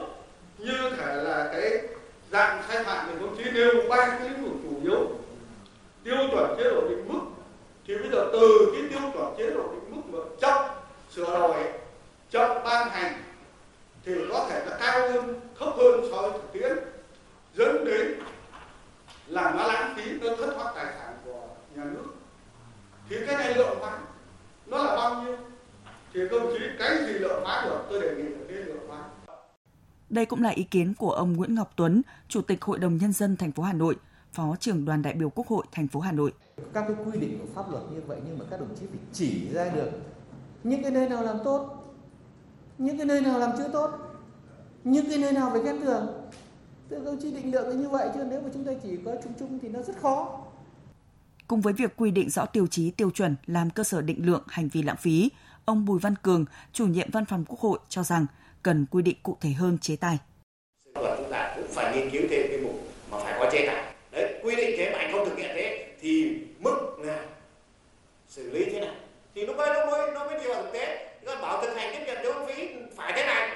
như 0.57 0.73
thể 0.97 1.15
là 1.15 1.49
cái 1.53 1.71
dạng 2.31 2.63
sai 2.67 2.83
phạm 2.83 3.07
thì 3.09 3.13
công 3.19 3.37
chí 3.37 3.51
nêu 3.51 3.71
ba 3.89 3.97
cái 3.97 4.29
lĩnh 4.29 4.43
vực 4.43 4.53
chủ 4.63 4.81
yếu 4.83 5.07
tiêu 6.03 6.17
chuẩn 6.31 6.57
chế 6.57 6.63
độ 6.63 6.89
định 6.89 7.07
mức 7.07 7.19
thì 7.87 7.95
bây 7.97 8.09
giờ 8.11 8.29
từ 8.33 8.73
cái 8.73 8.81
tiêu 8.89 9.11
chuẩn 9.13 9.33
chế 9.37 9.49
độ 9.49 9.71
định 9.71 9.95
mức 9.95 10.01
mà 10.07 10.19
chậm 10.41 10.65
sửa 11.15 11.39
đổi 11.39 11.63
chậm 12.31 12.63
ban 12.63 12.89
hành 12.89 13.23
thì 14.05 14.13
có 14.29 14.47
thể 14.49 14.65
là 14.65 14.77
cao 14.79 15.11
hơn 15.11 15.39
thấp 15.59 15.69
hơn 15.77 16.09
so 16.11 16.21
với 16.21 16.31
thực 16.31 16.53
tiễn 16.53 16.98
dẫn 17.55 17.85
đến 17.85 18.07
là 19.27 19.53
nó 19.57 19.67
lãng 19.67 19.93
phí 19.95 20.19
nó 20.19 20.35
thất 20.37 20.53
thoát 20.55 20.71
tài 20.75 20.93
sản 20.99 21.17
của 21.25 21.47
nhà 21.75 21.83
nước 21.83 22.05
thì 23.09 23.15
cái 23.27 23.35
này 23.35 23.55
lượng 23.55 23.77
hóa 23.79 23.99
nó 24.67 24.77
là 24.83 24.95
bao 24.95 25.23
nhiêu 25.23 25.37
thì 26.13 26.19
công 26.31 26.53
chí 26.53 26.65
cái 26.79 26.97
gì 27.05 27.13
lượng 27.13 27.43
hóa 27.43 27.65
được 27.65 27.85
tôi 27.89 28.01
đề 28.01 28.15
nghị 28.15 28.29
là 28.29 28.39
cái 28.47 28.57
lượng 28.57 28.87
hóa 28.87 29.03
đây 30.09 30.25
cũng 30.25 30.43
là 30.43 30.49
ý 30.49 30.63
kiến 30.63 30.93
của 30.97 31.11
ông 31.11 31.33
Nguyễn 31.33 31.55
Ngọc 31.55 31.71
Tuấn, 31.75 32.01
Chủ 32.27 32.41
tịch 32.41 32.63
Hội 32.63 32.79
đồng 32.79 32.97
Nhân 32.97 33.13
dân 33.13 33.37
thành 33.37 33.51
phố 33.51 33.63
Hà 33.63 33.73
Nội, 33.73 33.95
Phó 34.33 34.55
trưởng 34.59 34.85
đoàn 34.85 35.01
đại 35.01 35.13
biểu 35.13 35.29
Quốc 35.29 35.47
hội 35.47 35.65
thành 35.71 35.87
phố 35.87 35.99
Hà 35.99 36.11
Nội. 36.11 36.33
Các 36.73 36.85
cái 36.87 36.97
quy 37.05 37.19
định 37.19 37.39
của 37.39 37.47
pháp 37.55 37.71
luật 37.71 37.83
như 37.93 38.01
vậy 38.07 38.17
nhưng 38.27 38.39
mà 38.39 38.45
các 38.49 38.59
đồng 38.59 38.75
chí 38.79 38.85
phải 38.85 38.99
chỉ 39.13 39.49
ra 39.53 39.69
được 39.69 39.89
những 40.63 40.83
cái 40.83 40.91
nơi 40.91 41.09
nào 41.09 41.23
làm 41.23 41.37
tốt, 41.43 41.93
những 42.77 42.97
cái 42.97 43.05
nơi 43.05 43.21
nào 43.21 43.39
làm 43.39 43.51
chưa 43.57 43.67
tốt, 43.73 43.91
những 44.83 45.09
cái 45.09 45.17
nơi 45.17 45.31
nào 45.31 45.49
phải 45.53 45.61
khen 45.63 45.81
thưởng. 45.81 46.07
Tự 46.89 47.01
công 47.05 47.17
chí 47.21 47.31
định 47.31 47.51
lượng 47.51 47.81
như 47.81 47.89
vậy 47.89 48.09
chứ 48.13 48.19
nếu 48.29 48.41
mà 48.41 48.49
chúng 48.53 48.63
ta 48.65 48.71
chỉ 48.83 48.89
có 49.05 49.15
chung 49.23 49.33
chung 49.39 49.59
thì 49.61 49.69
nó 49.69 49.81
rất 49.81 49.97
khó. 50.01 50.39
Cùng 51.47 51.61
với 51.61 51.73
việc 51.73 51.93
quy 51.97 52.11
định 52.11 52.29
rõ 52.29 52.45
tiêu 52.45 52.67
chí 52.67 52.91
tiêu 52.91 53.09
chuẩn 53.09 53.35
làm 53.45 53.69
cơ 53.69 53.83
sở 53.83 54.01
định 54.01 54.25
lượng 54.25 54.43
hành 54.47 54.69
vi 54.69 54.81
lãng 54.81 54.97
phí, 54.97 55.29
ông 55.65 55.85
Bùi 55.85 55.99
Văn 55.99 56.15
Cường, 56.15 56.45
chủ 56.73 56.87
nhiệm 56.87 57.11
văn 57.11 57.25
phòng 57.25 57.45
Quốc 57.47 57.59
hội 57.59 57.79
cho 57.89 58.03
rằng 58.03 58.25
cần 58.63 58.85
quy 58.91 59.01
định 59.01 59.17
cụ 59.23 59.37
thể 59.41 59.49
hơn 59.49 59.77
chế 59.77 59.95
tài. 59.95 60.17
Chúng 60.95 61.31
ta 61.31 61.53
cũng 61.55 61.67
phải 61.69 61.97
nghiên 61.97 62.09
cứu 62.09 62.21
thêm 62.29 62.45
cái 62.49 62.57
mục 62.63 62.83
mà 63.11 63.17
phải 63.19 63.35
có 63.39 63.49
chế 63.51 63.67
tài. 63.67 63.93
Đấy, 64.11 64.41
quy 64.43 64.55
định 64.55 64.75
thế 64.77 64.91
mà 64.91 64.97
anh 64.97 65.11
không 65.11 65.29
thực 65.29 65.37
hiện 65.37 65.51
thế 65.55 65.95
thì 66.01 66.37
mức 66.59 66.99
là 66.99 67.25
xử 68.29 68.51
lý 68.51 68.65
thế 68.65 68.79
nào? 68.79 68.95
Thì 69.35 69.45
lúc 69.45 69.57
ấy 69.57 69.69
nó 69.73 69.91
mới 69.91 70.11
nó 70.13 70.25
mới 70.25 70.39
đi 70.39 70.47
vào 70.47 70.63
thực 70.63 70.73
tế. 70.73 71.15
Còn 71.25 71.41
bảo 71.41 71.61
thực 71.61 71.75
hành 71.75 71.89
tiếp 71.93 72.03
nhận 72.07 72.17
tiêu 72.23 72.33
phí 72.47 72.67
phải 72.95 73.13
thế 73.15 73.25
này, 73.25 73.49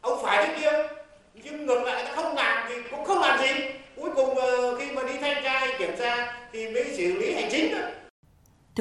ông 0.00 0.18
phải 0.22 0.46
thế 0.46 0.58
kia, 0.60 0.96
nhưng 1.44 1.66
ngược 1.66 1.82
lại 1.82 2.04
ta 2.04 2.14
không 2.16 2.34
làm 2.34 2.66
thì 2.68 2.74
cũng 2.90 3.04
không 3.04 3.18
làm 3.18 3.40
gì. 3.40 3.64
Cuối 3.96 4.10
cùng 4.16 4.38
ờ, 4.38 4.78
khi 4.78 4.92
mà 4.92 5.02
đi 5.02 5.12
thanh 5.20 5.42
tra 5.44 5.58
hay 5.60 5.68
kiểm 5.78 5.90
tra 5.98 6.42
thì 6.52 6.70
mới 6.70 6.84
xử 6.96 7.18
lý 7.18 7.34
hành 7.34 7.48
chính 7.50 7.72
đó 7.72 7.78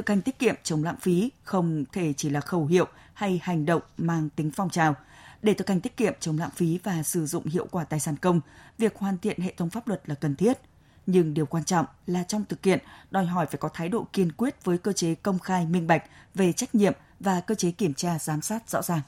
canh 0.10 0.22
tiết 0.22 0.39
kiệm 0.39 0.56
chống 0.63 0.84
lãng 0.84 0.98
phí 1.01 1.32
không 1.44 1.86
thể 1.92 2.13
chỉ 2.18 2.30
là 2.30 2.42
khẩu 2.42 2.66
hiệu 2.66 2.88
hay 3.13 3.39
hành 3.44 3.66
động 3.66 3.82
mang 3.98 4.30
tính 4.30 4.51
phong 4.56 4.70
trào. 4.70 4.96
Để 5.42 5.54
thực 5.54 5.70
hành 5.70 5.82
tiết 5.82 5.98
kiệm 5.98 6.13
chống 6.20 6.38
lãng 6.38 6.50
phí 6.56 6.80
và 6.84 7.04
sử 7.04 7.25
dụng 7.25 7.46
hiệu 7.46 7.68
quả 7.72 7.84
tài 7.84 8.00
sản 8.00 8.16
công, 8.16 8.42
việc 8.78 8.98
hoàn 8.98 9.18
thiện 9.18 9.39
hệ 9.39 9.54
thống 9.58 9.70
pháp 9.70 9.88
luật 9.88 10.01
là 10.06 10.16
cần 10.16 10.36
thiết. 10.36 10.58
Nhưng 11.06 11.34
điều 11.34 11.46
quan 11.46 11.63
trọng 11.63 11.86
là 12.08 12.24
trong 12.24 12.46
thực 12.50 12.66
hiện 12.66 12.80
đòi 13.12 13.25
hỏi 13.25 13.46
phải 13.46 13.58
có 13.58 13.70
thái 13.74 13.89
độ 13.89 14.08
kiên 14.13 14.32
quyết 14.32 14.66
với 14.66 14.78
cơ 14.78 14.94
chế 14.94 15.16
công 15.16 15.39
khai 15.39 15.66
minh 15.66 15.88
bạch 15.88 16.04
về 16.36 16.54
trách 16.54 16.75
nhiệm 16.75 16.94
và 17.20 17.42
cơ 17.42 17.56
chế 17.56 17.72
kiểm 17.72 17.94
tra 17.94 18.20
giám 18.20 18.42
sát 18.42 18.70
rõ 18.70 18.82
ràng. 18.82 19.01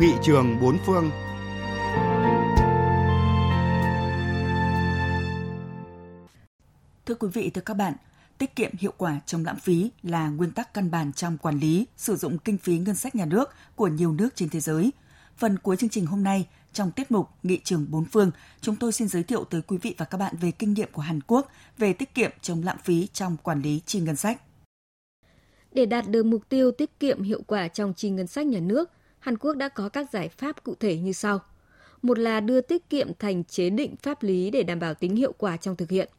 Nghị 0.00 0.12
trường 0.22 0.60
bốn 0.60 0.78
phương 0.86 1.10
Thưa 7.06 7.14
quý 7.14 7.28
vị, 7.32 7.50
thưa 7.50 7.60
các 7.60 7.74
bạn, 7.74 7.94
tiết 8.38 8.56
kiệm 8.56 8.70
hiệu 8.78 8.92
quả 8.96 9.20
chống 9.26 9.44
lãng 9.44 9.58
phí 9.58 9.90
là 10.02 10.28
nguyên 10.28 10.50
tắc 10.50 10.74
căn 10.74 10.90
bản 10.90 11.12
trong 11.12 11.38
quản 11.38 11.58
lý, 11.58 11.86
sử 11.96 12.16
dụng 12.16 12.38
kinh 12.38 12.58
phí 12.58 12.78
ngân 12.78 12.94
sách 12.94 13.14
nhà 13.14 13.24
nước 13.24 13.50
của 13.76 13.88
nhiều 13.88 14.12
nước 14.12 14.28
trên 14.34 14.48
thế 14.48 14.60
giới. 14.60 14.90
Phần 15.36 15.58
cuối 15.58 15.76
chương 15.76 15.90
trình 15.90 16.06
hôm 16.06 16.24
nay, 16.24 16.46
trong 16.72 16.90
tiết 16.90 17.10
mục 17.10 17.28
Nghị 17.42 17.60
trường 17.64 17.86
bốn 17.90 18.04
phương, 18.04 18.30
chúng 18.60 18.76
tôi 18.76 18.92
xin 18.92 19.08
giới 19.08 19.22
thiệu 19.22 19.44
tới 19.44 19.62
quý 19.62 19.78
vị 19.82 19.94
và 19.98 20.04
các 20.04 20.18
bạn 20.18 20.34
về 20.40 20.50
kinh 20.50 20.72
nghiệm 20.72 20.88
của 20.92 21.02
Hàn 21.02 21.20
Quốc 21.26 21.48
về 21.78 21.92
tiết 21.92 22.14
kiệm 22.14 22.30
chống 22.40 22.62
lãng 22.64 22.78
phí 22.84 23.08
trong 23.12 23.36
quản 23.42 23.62
lý 23.62 23.80
chi 23.86 24.00
ngân 24.00 24.16
sách. 24.16 24.40
Để 25.72 25.86
đạt 25.86 26.08
được 26.08 26.26
mục 26.26 26.48
tiêu 26.48 26.70
tiết 26.70 27.00
kiệm 27.00 27.22
hiệu 27.22 27.42
quả 27.46 27.68
trong 27.68 27.94
chi 27.94 28.10
ngân 28.10 28.26
sách 28.26 28.46
nhà 28.46 28.60
nước, 28.60 28.90
Hàn 29.18 29.38
Quốc 29.38 29.56
đã 29.56 29.68
có 29.68 29.88
các 29.88 30.10
giải 30.12 30.28
pháp 30.28 30.64
cụ 30.64 30.74
thể 30.80 30.98
như 30.98 31.12
sau. 31.12 31.38
Một 32.02 32.18
là 32.18 32.40
đưa 32.40 32.60
tiết 32.60 32.90
kiệm 32.90 33.08
thành 33.18 33.44
chế 33.44 33.70
định 33.70 33.96
pháp 34.02 34.22
lý 34.22 34.50
để 34.50 34.62
đảm 34.62 34.78
bảo 34.78 34.94
tính 34.94 35.16
hiệu 35.16 35.32
quả 35.38 35.56
trong 35.56 35.76
thực 35.76 35.90
hiện– 35.90 36.08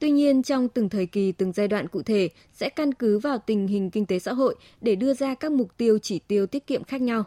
Tuy 0.00 0.10
nhiên, 0.10 0.42
trong 0.42 0.68
từng 0.68 0.88
thời 0.88 1.06
kỳ, 1.06 1.32
từng 1.32 1.52
giai 1.52 1.68
đoạn 1.68 1.88
cụ 1.88 2.02
thể 2.02 2.28
sẽ 2.52 2.68
căn 2.68 2.94
cứ 2.94 3.18
vào 3.18 3.38
tình 3.38 3.66
hình 3.66 3.90
kinh 3.90 4.06
tế 4.06 4.18
xã 4.18 4.32
hội 4.32 4.54
để 4.80 4.94
đưa 4.94 5.14
ra 5.14 5.34
các 5.34 5.52
mục 5.52 5.76
tiêu 5.76 5.98
chỉ 5.98 6.18
tiêu 6.18 6.46
tiết 6.46 6.66
kiệm 6.66 6.84
khác 6.84 7.00
nhau. 7.00 7.24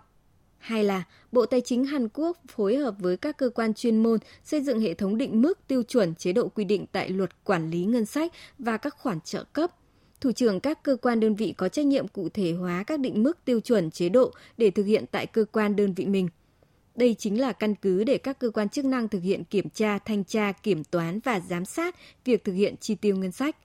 Hay 0.57 0.83
là 0.83 1.03
Bộ 1.31 1.45
Tài 1.45 1.61
chính 1.61 1.85
Hàn 1.85 2.09
Quốc 2.13 2.37
phối 2.47 2.75
hợp 2.75 2.95
với 2.99 3.17
các 3.17 3.37
cơ 3.37 3.49
quan 3.49 3.73
chuyên 3.73 4.03
môn 4.03 4.19
xây 4.43 4.61
dựng 4.61 4.79
hệ 4.79 4.93
thống 4.93 5.17
định 5.17 5.41
mức 5.41 5.59
tiêu 5.67 5.83
chuẩn 5.83 6.15
chế 6.15 6.33
độ 6.33 6.47
quy 6.47 6.63
định 6.63 6.85
tại 6.91 7.09
luật 7.09 7.43
quản 7.43 7.69
lý 7.69 7.85
ngân 7.85 8.05
sách 8.05 8.31
và 8.59 8.77
các 8.77 8.95
khoản 8.97 9.21
trợ 9.21 9.43
cấp. 9.43 9.71
Thủ 10.21 10.31
trưởng 10.31 10.59
các 10.59 10.83
cơ 10.83 10.95
quan 11.01 11.19
đơn 11.19 11.35
vị 11.35 11.53
có 11.57 11.69
trách 11.69 11.85
nhiệm 11.85 12.07
cụ 12.07 12.29
thể 12.29 12.51
hóa 12.51 12.83
các 12.83 12.99
định 12.99 13.23
mức 13.23 13.45
tiêu 13.45 13.59
chuẩn 13.59 13.91
chế 13.91 14.09
độ 14.09 14.31
để 14.57 14.71
thực 14.71 14.83
hiện 14.83 15.05
tại 15.11 15.25
cơ 15.25 15.45
quan 15.51 15.75
đơn 15.75 15.93
vị 15.93 16.05
mình– 16.05 16.27
đây 16.95 17.15
chính 17.19 17.41
là 17.41 17.51
căn 17.51 17.75
cứ 17.75 18.03
để 18.03 18.17
các 18.17 18.39
cơ 18.39 18.49
quan 18.49 18.69
chức 18.69 18.85
năng 18.85 19.07
thực 19.07 19.23
hiện 19.23 19.43
kiểm 19.43 19.69
tra, 19.69 19.99
thanh 19.99 20.23
tra, 20.23 20.51
kiểm 20.51 20.83
toán 20.83 21.19
và 21.19 21.39
giám 21.39 21.65
sát 21.65 21.95
việc 22.25 22.43
thực 22.43 22.53
hiện 22.53 22.75
chi 22.79 22.95
tiêu 22.95 23.15
ngân 23.15 23.31
sách. 23.31 23.55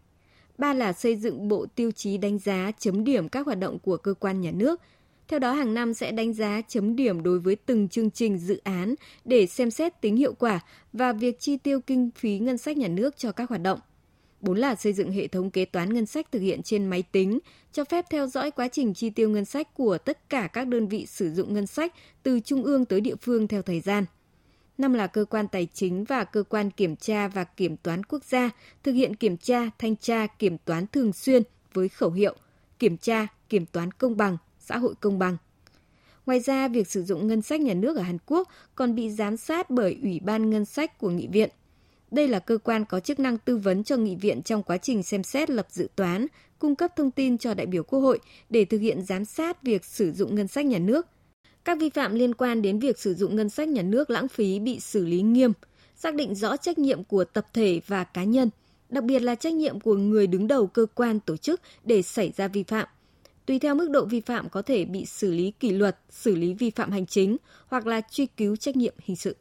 Ba 0.58 0.74
là 0.74 0.92
xây 0.92 1.16
dựng 1.16 1.48
bộ 1.48 1.66
tiêu 1.74 1.90
chí 1.90 2.18
đánh 2.18 2.38
giá 2.38 2.70
chấm 2.78 3.04
điểm 3.04 3.28
các 3.28 3.46
hoạt 3.46 3.58
động 3.58 3.78
của 3.78 3.96
cơ 3.96 4.14
quan 4.14 4.40
nhà 4.40 4.50
nước. 4.50 4.80
Theo 5.28 5.38
đó 5.38 5.52
hàng 5.52 5.74
năm 5.74 5.94
sẽ 5.94 6.10
đánh 6.12 6.32
giá 6.32 6.60
chấm 6.68 6.96
điểm 6.96 7.22
đối 7.22 7.38
với 7.38 7.56
từng 7.56 7.88
chương 7.88 8.10
trình 8.10 8.38
dự 8.38 8.60
án 8.64 8.94
để 9.24 9.46
xem 9.46 9.70
xét 9.70 10.00
tính 10.00 10.16
hiệu 10.16 10.34
quả 10.34 10.60
và 10.92 11.12
việc 11.12 11.40
chi 11.40 11.56
tiêu 11.56 11.80
kinh 11.80 12.10
phí 12.16 12.38
ngân 12.38 12.58
sách 12.58 12.76
nhà 12.76 12.88
nước 12.88 13.16
cho 13.16 13.32
các 13.32 13.48
hoạt 13.48 13.62
động 13.62 13.78
bốn 14.40 14.58
là 14.58 14.74
xây 14.74 14.92
dựng 14.92 15.12
hệ 15.12 15.26
thống 15.26 15.50
kế 15.50 15.64
toán 15.64 15.94
ngân 15.94 16.06
sách 16.06 16.32
thực 16.32 16.40
hiện 16.40 16.62
trên 16.62 16.86
máy 16.86 17.02
tính, 17.02 17.38
cho 17.72 17.84
phép 17.84 18.04
theo 18.10 18.26
dõi 18.26 18.50
quá 18.50 18.68
trình 18.68 18.94
chi 18.94 19.10
tiêu 19.10 19.30
ngân 19.30 19.44
sách 19.44 19.74
của 19.74 19.98
tất 19.98 20.28
cả 20.28 20.46
các 20.46 20.68
đơn 20.68 20.88
vị 20.88 21.06
sử 21.06 21.30
dụng 21.30 21.54
ngân 21.54 21.66
sách 21.66 21.94
từ 22.22 22.40
trung 22.40 22.62
ương 22.62 22.84
tới 22.84 23.00
địa 23.00 23.16
phương 23.16 23.48
theo 23.48 23.62
thời 23.62 23.80
gian. 23.80 24.04
Năm 24.78 24.92
là 24.92 25.06
cơ 25.06 25.24
quan 25.24 25.48
tài 25.48 25.68
chính 25.74 26.04
và 26.04 26.24
cơ 26.24 26.42
quan 26.42 26.70
kiểm 26.70 26.96
tra 26.96 27.28
và 27.28 27.44
kiểm 27.44 27.76
toán 27.76 28.04
quốc 28.04 28.24
gia 28.24 28.50
thực 28.82 28.92
hiện 28.92 29.16
kiểm 29.16 29.36
tra, 29.36 29.70
thanh 29.78 29.96
tra, 29.96 30.26
kiểm 30.26 30.58
toán 30.58 30.86
thường 30.86 31.12
xuyên 31.12 31.42
với 31.72 31.88
khẩu 31.88 32.10
hiệu 32.10 32.34
kiểm 32.78 32.96
tra, 32.96 33.26
kiểm 33.48 33.66
toán 33.66 33.92
công 33.92 34.16
bằng, 34.16 34.36
xã 34.58 34.78
hội 34.78 34.94
công 35.00 35.18
bằng. 35.18 35.36
Ngoài 36.26 36.40
ra, 36.40 36.68
việc 36.68 36.88
sử 36.88 37.02
dụng 37.02 37.26
ngân 37.26 37.42
sách 37.42 37.60
nhà 37.60 37.74
nước 37.74 37.96
ở 37.96 38.02
Hàn 38.02 38.18
Quốc 38.26 38.48
còn 38.74 38.94
bị 38.94 39.10
giám 39.10 39.36
sát 39.36 39.70
bởi 39.70 39.98
Ủy 40.02 40.20
ban 40.20 40.50
Ngân 40.50 40.64
sách 40.64 40.98
của 40.98 41.10
Nghị 41.10 41.26
viện. 41.26 41.50
Đây 42.10 42.28
là 42.28 42.38
cơ 42.38 42.58
quan 42.58 42.84
có 42.84 43.00
chức 43.00 43.20
năng 43.20 43.38
tư 43.38 43.56
vấn 43.56 43.84
cho 43.84 43.96
nghị 43.96 44.16
viện 44.16 44.42
trong 44.42 44.62
quá 44.62 44.78
trình 44.78 45.02
xem 45.02 45.22
xét 45.22 45.50
lập 45.50 45.66
dự 45.70 45.88
toán, 45.96 46.26
cung 46.58 46.76
cấp 46.76 46.92
thông 46.96 47.10
tin 47.10 47.38
cho 47.38 47.54
đại 47.54 47.66
biểu 47.66 47.82
Quốc 47.82 48.00
hội 48.00 48.18
để 48.50 48.64
thực 48.64 48.78
hiện 48.78 49.02
giám 49.02 49.24
sát 49.24 49.62
việc 49.62 49.84
sử 49.84 50.12
dụng 50.12 50.34
ngân 50.34 50.48
sách 50.48 50.66
nhà 50.66 50.78
nước. 50.78 51.06
Các 51.64 51.78
vi 51.80 51.90
phạm 51.90 52.14
liên 52.14 52.34
quan 52.34 52.62
đến 52.62 52.78
việc 52.78 52.98
sử 52.98 53.14
dụng 53.14 53.36
ngân 53.36 53.50
sách 53.50 53.68
nhà 53.68 53.82
nước 53.82 54.10
lãng 54.10 54.28
phí 54.28 54.58
bị 54.58 54.80
xử 54.80 55.06
lý 55.06 55.22
nghiêm, 55.22 55.52
xác 55.96 56.14
định 56.14 56.34
rõ 56.34 56.56
trách 56.56 56.78
nhiệm 56.78 57.04
của 57.04 57.24
tập 57.24 57.46
thể 57.52 57.80
và 57.86 58.04
cá 58.04 58.24
nhân, 58.24 58.50
đặc 58.88 59.04
biệt 59.04 59.22
là 59.22 59.34
trách 59.34 59.54
nhiệm 59.54 59.80
của 59.80 59.94
người 59.94 60.26
đứng 60.26 60.48
đầu 60.48 60.66
cơ 60.66 60.86
quan 60.94 61.20
tổ 61.20 61.36
chức 61.36 61.60
để 61.84 62.02
xảy 62.02 62.32
ra 62.36 62.48
vi 62.48 62.62
phạm. 62.62 62.88
Tùy 63.46 63.58
theo 63.58 63.74
mức 63.74 63.90
độ 63.90 64.04
vi 64.04 64.20
phạm 64.20 64.48
có 64.48 64.62
thể 64.62 64.84
bị 64.84 65.06
xử 65.06 65.32
lý 65.32 65.50
kỷ 65.60 65.70
luật, 65.70 65.98
xử 66.10 66.34
lý 66.34 66.54
vi 66.54 66.70
phạm 66.70 66.90
hành 66.90 67.06
chính 67.06 67.36
hoặc 67.66 67.86
là 67.86 68.00
truy 68.10 68.26
cứu 68.26 68.56
trách 68.56 68.76
nhiệm 68.76 68.94
hình 69.04 69.16
sự. 69.16 69.36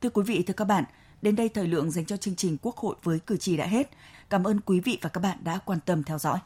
Thưa 0.00 0.10
quý 0.10 0.22
vị, 0.26 0.42
thưa 0.46 0.54
các 0.56 0.64
bạn, 0.64 0.84
Đến 1.22 1.36
đây 1.36 1.48
thời 1.48 1.66
lượng 1.66 1.90
dành 1.90 2.04
cho 2.04 2.16
chương 2.16 2.36
trình 2.36 2.56
Quốc 2.62 2.76
hội 2.76 2.96
với 3.02 3.18
cử 3.18 3.36
tri 3.36 3.56
đã 3.56 3.66
hết. 3.66 3.90
Cảm 4.30 4.44
ơn 4.44 4.60
quý 4.60 4.80
vị 4.80 4.98
và 5.02 5.08
các 5.08 5.20
bạn 5.20 5.38
đã 5.44 5.58
quan 5.64 5.78
tâm 5.86 6.02
theo 6.02 6.18
dõi. 6.18 6.36